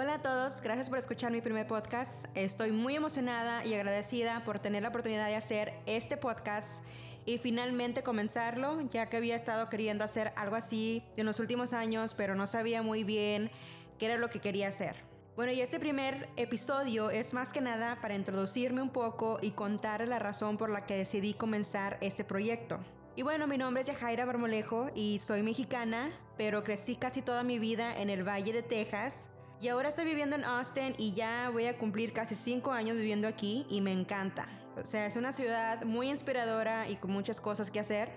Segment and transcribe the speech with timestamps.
[0.00, 2.26] Hola a todos, gracias por escuchar mi primer podcast.
[2.36, 6.84] Estoy muy emocionada y agradecida por tener la oportunidad de hacer este podcast
[7.26, 12.14] y finalmente comenzarlo, ya que había estado queriendo hacer algo así en los últimos años,
[12.14, 13.50] pero no sabía muy bien
[13.98, 15.02] qué era lo que quería hacer.
[15.34, 20.06] Bueno, y este primer episodio es más que nada para introducirme un poco y contar
[20.06, 22.78] la razón por la que decidí comenzar este proyecto.
[23.16, 27.58] Y bueno, mi nombre es Yajaira Barmolejo y soy mexicana, pero crecí casi toda mi
[27.58, 31.66] vida en el Valle de Texas y ahora estoy viviendo en Austin y ya voy
[31.66, 34.48] a cumplir casi 5 años viviendo aquí y me encanta.
[34.76, 38.10] O sea, es una ciudad muy inspiradora y con muchas cosas que hacer.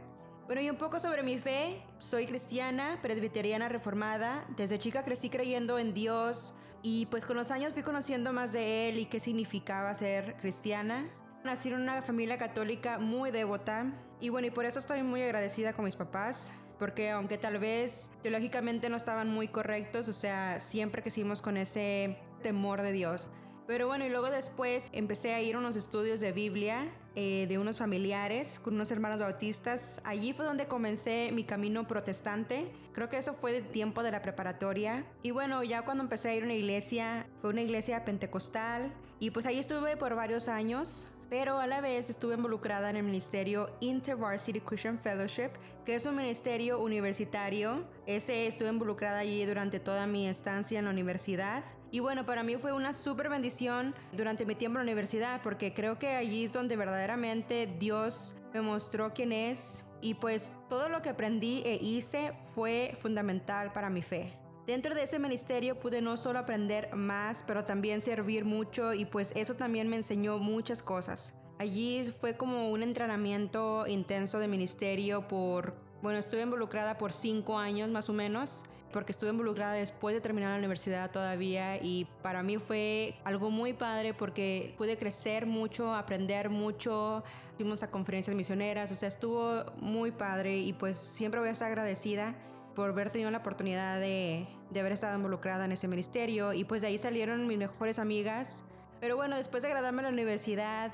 [0.45, 1.81] Bueno, y un poco sobre mi fe.
[1.98, 4.45] Soy cristiana, presbiteriana reformada.
[4.55, 6.53] Desde chica crecí creyendo en Dios
[6.84, 11.09] y pues con los años fui conociendo más de Él y qué significaba ser cristiana.
[11.43, 15.73] Nací en una familia católica muy devota y bueno, y por eso estoy muy agradecida
[15.73, 21.04] con mis papás porque aunque tal vez teológicamente no estaban muy correctos, o sea, siempre
[21.04, 23.30] quisimos con ese temor de Dios.
[23.67, 27.60] Pero bueno, y luego después empecé a ir a unos estudios de Biblia eh, de
[27.60, 30.01] unos familiares con unos hermanos bautistas.
[30.05, 32.71] Allí fue donde comencé mi camino protestante.
[32.93, 35.05] Creo que eso fue el tiempo de la preparatoria.
[35.21, 38.91] Y bueno, ya cuando empecé a ir a una iglesia, fue una iglesia pentecostal.
[39.20, 43.04] Y pues ahí estuve por varios años pero a la vez estuve involucrada en el
[43.04, 45.51] ministerio InterVarsity Christian Fellowship,
[45.85, 47.85] que es un ministerio universitario.
[48.05, 51.63] Ese estuve involucrada allí durante toda mi estancia en la universidad.
[51.90, 55.73] Y bueno, para mí fue una súper bendición durante mi tiempo en la universidad, porque
[55.73, 59.85] creo que allí es donde verdaderamente Dios me mostró quién es.
[60.01, 64.41] Y pues todo lo que aprendí e hice fue fundamental para mi fe.
[64.67, 69.31] Dentro de ese ministerio pude no solo aprender más, pero también servir mucho y pues
[69.35, 71.34] eso también me enseñó muchas cosas.
[71.57, 77.89] Allí fue como un entrenamiento intenso de ministerio por, bueno, estuve involucrada por cinco años
[77.89, 82.57] más o menos, porque estuve involucrada después de terminar la universidad todavía y para mí
[82.57, 87.23] fue algo muy padre porque pude crecer mucho, aprender mucho,
[87.57, 91.67] fuimos a conferencias misioneras, o sea, estuvo muy padre y pues siempre voy a estar
[91.67, 92.35] agradecida
[92.75, 96.81] por haber tenido la oportunidad de, de haber estado involucrada en ese ministerio y pues
[96.81, 98.63] de ahí salieron mis mejores amigas.
[98.99, 100.91] Pero bueno, después de graduarme en la universidad,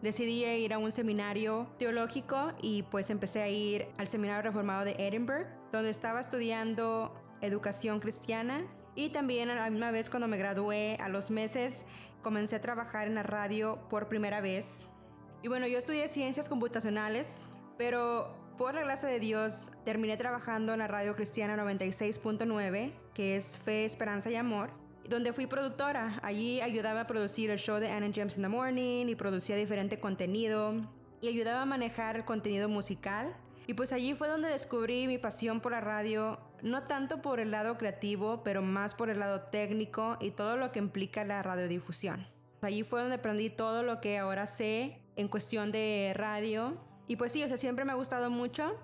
[0.00, 4.92] decidí ir a un seminario teológico y pues empecé a ir al seminario reformado de
[4.92, 8.64] Edinburgh, donde estaba estudiando educación cristiana.
[8.94, 11.84] Y también a la misma vez cuando me gradué, a los meses,
[12.22, 14.88] comencé a trabajar en la radio por primera vez.
[15.42, 20.80] Y bueno, yo estudié ciencias computacionales, pero por la gracia de Dios, terminé trabajando en
[20.80, 24.70] la radio cristiana 96.9, que es Fe, Esperanza y Amor,
[25.08, 26.20] donde fui productora.
[26.22, 29.98] Allí ayudaba a producir el show de Anna James in the Morning y producía diferente
[29.98, 30.74] contenido
[31.22, 33.34] y ayudaba a manejar el contenido musical.
[33.66, 37.52] Y pues allí fue donde descubrí mi pasión por la radio, no tanto por el
[37.52, 42.26] lado creativo, pero más por el lado técnico y todo lo que implica la radiodifusión.
[42.60, 47.32] Allí fue donde aprendí todo lo que ahora sé en cuestión de radio y pues
[47.32, 48.78] sí, o sea, siempre me ha gustado mucho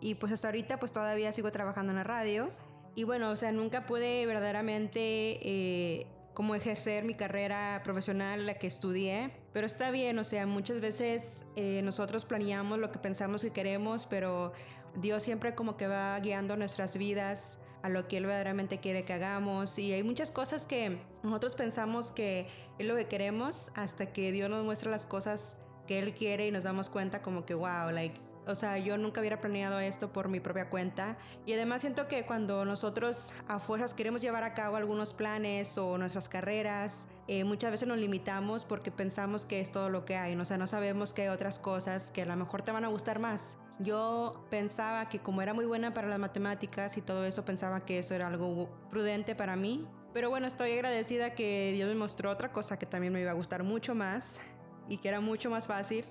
[0.00, 2.50] y pues hasta ahorita pues todavía sigo trabajando en la radio.
[2.96, 8.66] Y bueno, o sea, nunca pude verdaderamente eh, como ejercer mi carrera profesional, la que
[8.66, 9.30] estudié.
[9.52, 14.06] Pero está bien, o sea, muchas veces eh, nosotros planeamos lo que pensamos y queremos,
[14.06, 14.52] pero
[14.96, 19.12] Dios siempre como que va guiando nuestras vidas a lo que Él verdaderamente quiere que
[19.12, 19.78] hagamos.
[19.78, 24.50] Y hay muchas cosas que nosotros pensamos que es lo que queremos hasta que Dios
[24.50, 28.20] nos muestra las cosas que él quiere y nos damos cuenta como que, wow, like,
[28.46, 31.18] o sea, yo nunca hubiera planeado esto por mi propia cuenta.
[31.44, 35.98] Y además siento que cuando nosotros a fuerzas queremos llevar a cabo algunos planes o
[35.98, 40.34] nuestras carreras, eh, muchas veces nos limitamos porque pensamos que es todo lo que hay.
[40.34, 42.88] O sea, no sabemos que hay otras cosas que a lo mejor te van a
[42.88, 43.58] gustar más.
[43.80, 47.98] Yo pensaba que como era muy buena para las matemáticas y todo eso, pensaba que
[47.98, 49.86] eso era algo prudente para mí.
[50.14, 53.34] Pero bueno, estoy agradecida que Dios me mostró otra cosa que también me iba a
[53.34, 54.40] gustar mucho más
[54.88, 56.04] y que era mucho más fácil.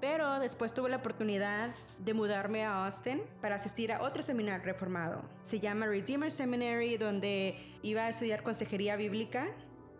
[0.00, 5.22] Pero después tuve la oportunidad de mudarme a Austin para asistir a otro seminario reformado.
[5.42, 9.46] Se llama Redeemer Seminary, donde iba a estudiar consejería bíblica.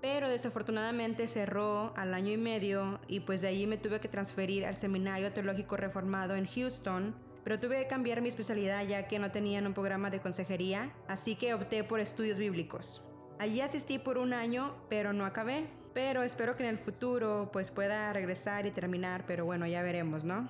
[0.02, 4.66] Pero desafortunadamente cerró al año y medio y pues de allí me tuve que transferir
[4.66, 7.14] al Seminario Teológico Reformado en Houston.
[7.42, 11.36] Pero tuve que cambiar mi especialidad ya que no tenían un programa de consejería, así
[11.36, 13.06] que opté por estudios bíblicos.
[13.38, 15.66] Allí asistí por un año, pero no acabé.
[15.94, 20.24] Pero espero que en el futuro pues pueda regresar y terminar, pero bueno, ya veremos,
[20.24, 20.48] ¿no?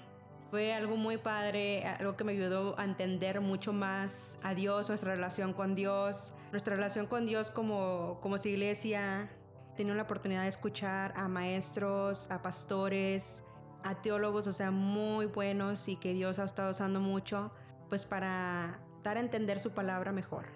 [0.51, 5.15] Fue algo muy padre, algo que me ayudó a entender mucho más a Dios, nuestra
[5.15, 9.29] relación con Dios, nuestra relación con Dios como, como iglesia.
[9.77, 13.43] Tenía la oportunidad de escuchar a maestros, a pastores,
[13.83, 17.53] a teólogos, o sea, muy buenos y que Dios ha estado usando mucho,
[17.89, 20.47] pues para dar a entender su palabra mejor.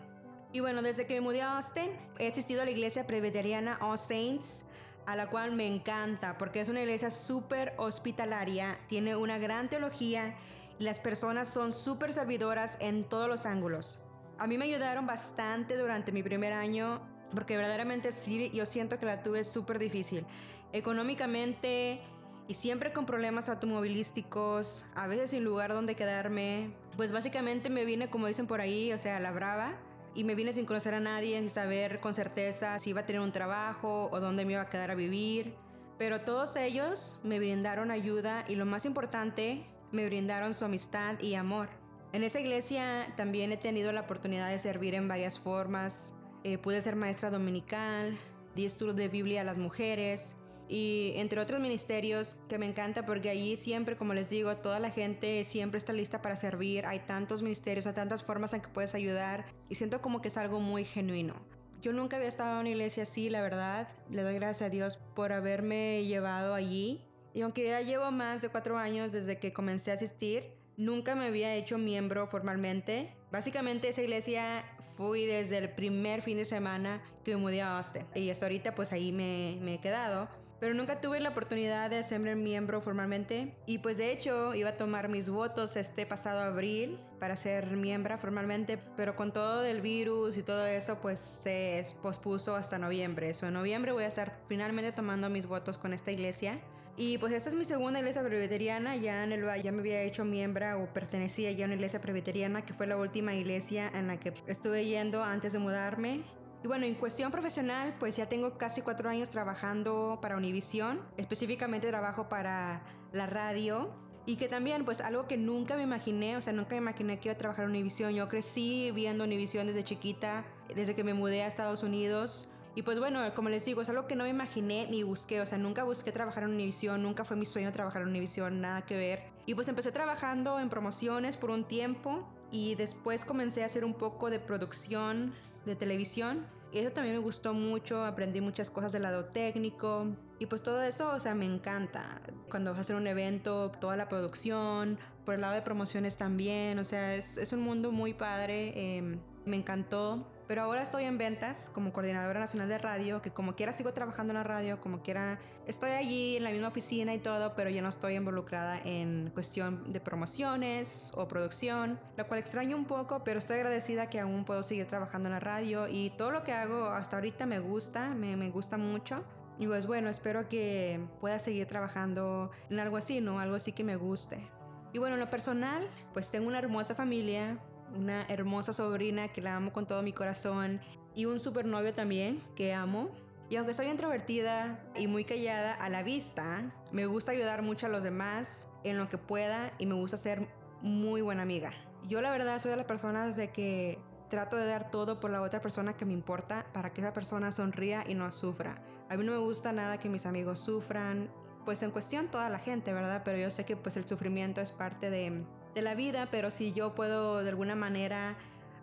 [0.53, 3.99] Y bueno, desde que me mudé a Austin, he asistido a la iglesia presbiteriana All
[3.99, 4.65] Saints,
[5.09, 10.37] a la cual me encanta porque es una iglesia súper hospitalaria, tiene una gran teología
[10.79, 14.05] y las personas son súper servidoras en todos los ángulos.
[14.39, 17.01] A mí me ayudaron bastante durante mi primer año
[17.35, 20.27] porque verdaderamente sí, yo siento que la tuve súper difícil.
[20.75, 22.03] Económicamente
[22.47, 26.75] y siempre con problemas automovilísticos, a veces sin lugar donde quedarme.
[26.99, 29.73] Pues básicamente me vine, como dicen por ahí, o sea, la brava.
[30.19, 33.23] Y me vine sin conocer a nadie, sin saber con certeza si iba a tener
[33.23, 35.55] un trabajo o dónde me iba a quedar a vivir.
[35.97, 41.37] Pero todos ellos me brindaron ayuda y lo más importante, me brindaron su amistad y
[41.37, 41.69] amor.
[42.13, 46.17] En esa iglesia también he tenido la oportunidad de servir en varias formas.
[46.43, 48.19] Eh, pude ser maestra dominical,
[48.57, 50.35] di estudios de Biblia a las mujeres
[50.69, 54.91] y entre otros ministerios que me encanta porque allí siempre, como les digo, toda la
[54.91, 56.87] gente siempre está lista para servir.
[56.87, 60.37] Hay tantos ministerios, hay tantas formas en que puedes ayudar y siento como que es
[60.37, 61.35] algo muy genuino.
[61.81, 63.89] Yo nunca había estado en una iglesia así, la verdad.
[64.11, 67.05] Le doy gracias a Dios por haberme llevado allí.
[67.35, 71.25] Y aunque ya llevo más de cuatro años desde que comencé a asistir, Nunca me
[71.25, 73.13] había hecho miembro formalmente.
[73.33, 78.07] Básicamente esa iglesia fui desde el primer fin de semana que me mudé a Austin.
[78.15, 80.29] Y hasta ahorita pues ahí me, me he quedado.
[80.61, 83.55] Pero nunca tuve la oportunidad de hacerme miembro formalmente.
[83.67, 88.19] Y pues de hecho iba a tomar mis votos este pasado abril para ser miembro
[88.19, 88.79] formalmente.
[88.97, 93.31] Pero con todo el virus y todo eso pues se pospuso hasta noviembre.
[93.31, 96.61] Eso en noviembre voy a estar finalmente tomando mis votos con esta iglesia.
[97.01, 100.25] Y pues esta es mi segunda iglesia presbiteriana, ya en el ya me había hecho
[100.25, 104.19] miembro o pertenecía ya a una iglesia presbiteriana, que fue la última iglesia en la
[104.19, 106.25] que estuve yendo antes de mudarme.
[106.63, 111.87] Y bueno, en cuestión profesional, pues ya tengo casi cuatro años trabajando para Univision, específicamente
[111.89, 112.83] trabajo para
[113.13, 113.91] la radio.
[114.27, 117.29] Y que también, pues algo que nunca me imaginé, o sea, nunca me imaginé que
[117.29, 118.13] iba a trabajar en Univision.
[118.13, 120.45] Yo crecí viendo Univision desde chiquita,
[120.75, 122.49] desde que me mudé a Estados Unidos.
[122.75, 125.47] Y pues bueno, como les digo, es algo que no me imaginé ni busqué, o
[125.47, 128.97] sea, nunca busqué trabajar en Univision, nunca fue mi sueño trabajar en Univision, nada que
[128.97, 129.23] ver.
[129.47, 133.95] Y pues empecé trabajando en promociones por un tiempo y después comencé a hacer un
[133.95, 135.35] poco de producción
[135.69, 136.47] de televisión.
[136.73, 140.07] Y eso también me gustó mucho, aprendí muchas cosas del lado técnico.
[140.39, 142.21] Y pues todo eso, o sea, me encanta.
[142.51, 146.79] Cuando vas a hacer un evento, toda la producción, por el lado de promociones también,
[146.79, 150.27] o sea, es, es un mundo muy padre, eh, me encantó.
[150.49, 154.33] Pero ahora estoy en ventas como coordinadora nacional de radio, que como quiera sigo trabajando
[154.33, 157.83] en la radio, como quiera estoy allí en la misma oficina y todo, pero ya
[157.83, 163.39] no estoy involucrada en cuestión de promociones o producción, lo cual extraño un poco, pero
[163.39, 166.87] estoy agradecida que aún puedo seguir trabajando en la radio y todo lo que hago
[166.87, 169.25] hasta ahorita me gusta, me, me gusta mucho.
[169.59, 173.39] Y pues bueno, espero que pueda seguir trabajando en algo así, ¿no?
[173.39, 174.49] Algo así que me guste.
[174.95, 177.59] Y bueno, en lo personal, pues tengo una hermosa familia,
[177.97, 180.81] una hermosa sobrina que la amo con todo mi corazón
[181.15, 183.11] y un super novio también que amo.
[183.51, 187.89] Y aunque soy introvertida y muy callada a la vista, me gusta ayudar mucho a
[187.89, 190.49] los demás en lo que pueda y me gusta ser
[190.83, 191.73] muy buena amiga.
[192.07, 193.99] Yo la verdad soy de las personas de que
[194.29, 197.51] trato de dar todo por la otra persona que me importa para que esa persona
[197.51, 198.83] sonría y no sufra.
[199.09, 201.31] A mí no me gusta nada que mis amigos sufran,
[201.65, 203.23] pues en cuestión toda la gente, ¿verdad?
[203.25, 206.73] Pero yo sé que pues el sufrimiento es parte de, de la vida, pero si
[206.73, 208.37] yo puedo de alguna manera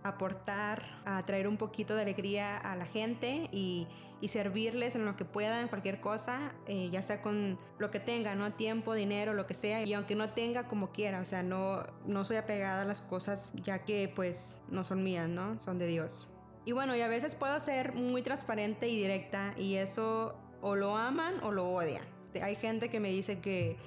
[0.03, 3.87] aportar, a traer un poquito de alegría a la gente y,
[4.21, 7.99] y servirles en lo que pueda, en cualquier cosa, eh, ya sea con lo que
[7.99, 8.53] tenga, ¿no?
[8.53, 12.23] Tiempo, dinero, lo que sea, y aunque no tenga como quiera, o sea, no, no
[12.23, 15.59] soy apegada a las cosas ya que pues no son mías, ¿no?
[15.59, 16.27] Son de Dios.
[16.65, 20.97] Y bueno, y a veces puedo ser muy transparente y directa y eso o lo
[20.97, 22.03] aman o lo odian.
[22.41, 23.77] Hay gente que me dice que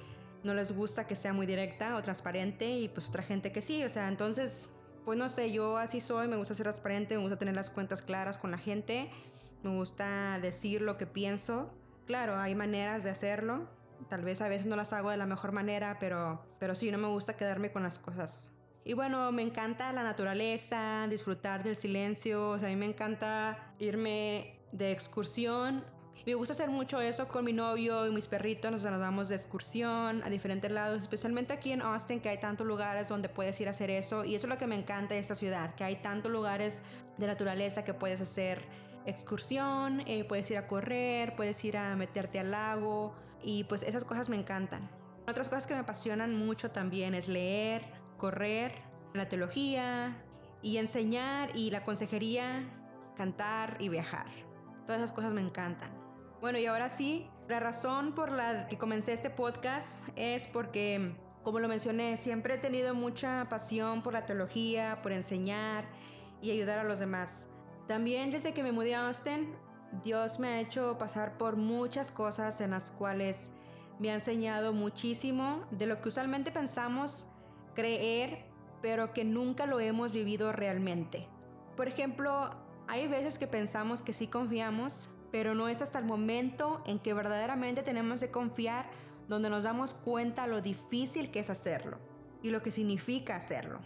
[0.43, 3.83] no les gusta que sea muy directa o transparente y pues otra gente que sí,
[3.83, 4.69] o sea, entonces,
[5.05, 8.01] pues no sé, yo así soy, me gusta ser transparente, me gusta tener las cuentas
[8.01, 9.09] claras con la gente,
[9.63, 11.73] me gusta decir lo que pienso.
[12.05, 13.67] Claro, hay maneras de hacerlo,
[14.09, 16.97] tal vez a veces no las hago de la mejor manera, pero, pero sí, no
[16.97, 18.55] me gusta quedarme con las cosas.
[18.83, 23.73] Y bueno, me encanta la naturaleza, disfrutar del silencio, o sea, a mí me encanta
[23.77, 25.83] irme de excursión
[26.25, 28.71] me gusta hacer mucho eso con mi novio y mis perritos.
[28.71, 33.07] Nos vamos de excursión a diferentes lados, especialmente aquí en Austin, que hay tantos lugares
[33.07, 34.25] donde puedes ir a hacer eso.
[34.25, 36.81] Y eso es lo que me encanta de esta ciudad, que hay tantos lugares
[37.17, 38.63] de naturaleza que puedes hacer
[39.05, 43.15] excursión, eh, puedes ir a correr, puedes ir a meterte al lago.
[43.41, 44.89] Y pues esas cosas me encantan.
[45.27, 47.83] Otras cosas que me apasionan mucho también es leer,
[48.17, 48.73] correr,
[49.13, 50.17] la teología
[50.61, 52.67] y enseñar y la consejería,
[53.15, 54.27] cantar y viajar.
[54.85, 56.08] Todas esas cosas me encantan.
[56.41, 61.59] Bueno, y ahora sí, la razón por la que comencé este podcast es porque, como
[61.59, 65.83] lo mencioné, siempre he tenido mucha pasión por la teología, por enseñar
[66.41, 67.49] y ayudar a los demás.
[67.87, 69.53] También desde que me mudé a Austin,
[70.01, 73.51] Dios me ha hecho pasar por muchas cosas en las cuales
[73.99, 77.25] me ha enseñado muchísimo de lo que usualmente pensamos
[77.75, 78.45] creer,
[78.81, 81.27] pero que nunca lo hemos vivido realmente.
[81.75, 82.49] Por ejemplo,
[82.87, 87.13] hay veces que pensamos que sí confiamos, pero no es hasta el momento en que
[87.13, 88.85] verdaderamente tenemos que confiar
[89.27, 91.97] donde nos damos cuenta lo difícil que es hacerlo
[92.41, 93.79] y lo que significa hacerlo.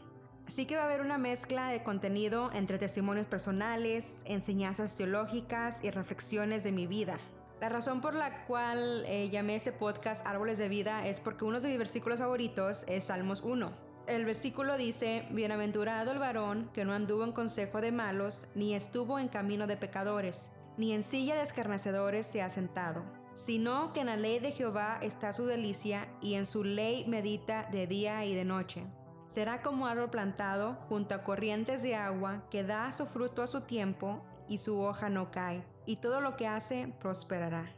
[0.47, 5.89] Así que va a haber una mezcla de contenido entre testimonios personales, enseñanzas teológicas y
[5.89, 7.17] reflexiones de mi vida.
[7.61, 11.61] La razón por la cual eh, llamé este podcast Árboles de Vida es porque uno
[11.61, 13.71] de mis versículos favoritos es Salmos 1.
[14.05, 19.17] El versículo dice, Bienaventurado el varón que no anduvo en consejo de malos, ni estuvo
[19.17, 23.03] en camino de pecadores, ni en silla de escarnecedores se ha sentado,
[23.35, 27.67] sino que en la ley de Jehová está su delicia, y en su ley medita
[27.71, 28.85] de día y de noche.
[29.29, 33.61] Será como árbol plantado junto a corrientes de agua, que da su fruto a su
[33.61, 37.75] tiempo, y su hoja no cae, y todo lo que hace prosperará.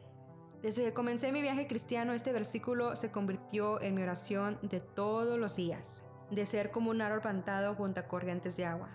[0.61, 5.37] Desde que comencé mi viaje cristiano, este versículo se convirtió en mi oración de todos
[5.39, 8.89] los días, de ser como un árbol plantado junto a corrientes de agua,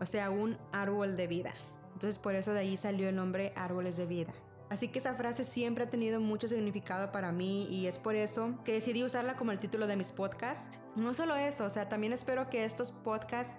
[0.00, 1.54] o sea, un árbol de vida.
[2.00, 4.32] Entonces por eso de ahí salió el nombre árboles de vida.
[4.70, 8.54] Así que esa frase siempre ha tenido mucho significado para mí y es por eso
[8.64, 10.80] que decidí usarla como el título de mis podcasts.
[10.96, 13.58] No solo eso, o sea, también espero que estos podcasts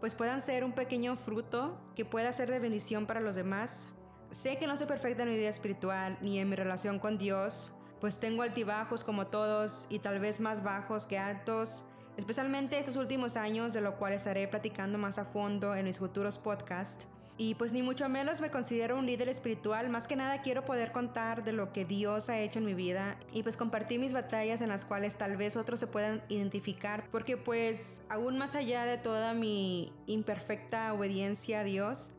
[0.00, 3.88] pues puedan ser un pequeño fruto que pueda ser de bendición para los demás.
[4.32, 7.72] Sé que no soy perfecta en mi vida espiritual ni en mi relación con Dios,
[8.02, 11.86] pues tengo altibajos como todos y tal vez más bajos que altos,
[12.18, 16.36] especialmente esos últimos años, de lo cual estaré platicando más a fondo en mis futuros
[16.36, 17.08] podcasts.
[17.40, 20.90] Y pues ni mucho menos me considero un líder espiritual, más que nada quiero poder
[20.90, 24.60] contar de lo que Dios ha hecho en mi vida y pues compartir mis batallas
[24.60, 28.98] en las cuales tal vez otros se puedan identificar, porque pues aún más allá de
[28.98, 32.10] toda mi imperfecta obediencia a Dios,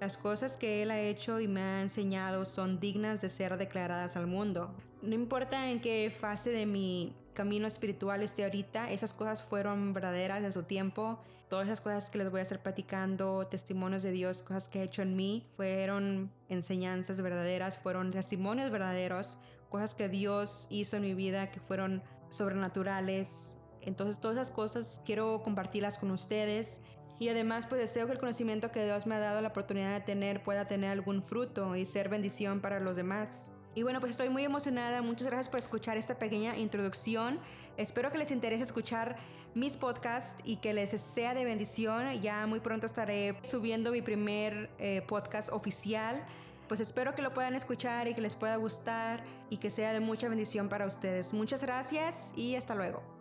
[0.00, 4.16] las cosas que Él ha hecho y me ha enseñado son dignas de ser declaradas
[4.16, 4.74] al mundo.
[5.00, 10.42] No importa en qué fase de mi camino espiritual esté ahorita, esas cosas fueron verdaderas
[10.42, 14.42] en su tiempo todas esas cosas que les voy a estar platicando, testimonios de Dios,
[14.42, 19.38] cosas que ha hecho en mí, fueron enseñanzas verdaderas, fueron testimonios verdaderos,
[19.68, 23.58] cosas que Dios hizo en mi vida que fueron sobrenaturales.
[23.82, 26.80] Entonces todas esas cosas quiero compartirlas con ustedes.
[27.18, 30.00] Y además pues deseo que el conocimiento que Dios me ha dado la oportunidad de
[30.00, 33.52] tener pueda tener algún fruto y ser bendición para los demás.
[33.76, 35.02] Y bueno, pues estoy muy emocionada.
[35.02, 37.38] Muchas gracias por escuchar esta pequeña introducción.
[37.76, 39.16] Espero que les interese escuchar
[39.54, 42.10] mis podcasts y que les sea de bendición.
[42.22, 46.24] Ya muy pronto estaré subiendo mi primer eh, podcast oficial.
[46.68, 50.00] Pues espero que lo puedan escuchar y que les pueda gustar y que sea de
[50.00, 51.34] mucha bendición para ustedes.
[51.34, 53.15] Muchas gracias y hasta luego.